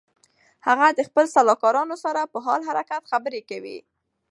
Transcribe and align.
هغه 0.67 0.87
د 0.91 0.99
خپلو 1.07 1.27
سلاکارانو 1.35 1.95
سره 2.03 2.21
په 2.31 2.37
حال 2.45 2.61
حرکت 2.69 3.03
خبرې 3.11 3.41
کوي. 3.49 3.77